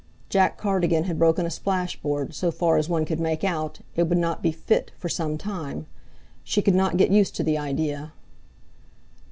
Jack 0.29 0.57
Cardigan 0.57 1.03
had 1.03 1.19
broken 1.19 1.45
a 1.45 1.51
splashboard, 1.51 2.33
so 2.33 2.49
far 2.49 2.77
as 2.77 2.89
one 2.89 3.05
could 3.05 3.19
make 3.19 3.43
out, 3.43 3.81
and 3.95 4.09
would 4.09 4.17
not 4.17 4.41
be 4.41 4.51
"fit" 4.51 4.91
for 4.97 5.09
some 5.09 5.37
time. 5.37 5.85
She 6.43 6.63
could 6.63 6.73
not 6.73 6.97
get 6.97 7.11
used 7.11 7.35
to 7.35 7.43
the 7.43 7.59
idea. 7.59 8.11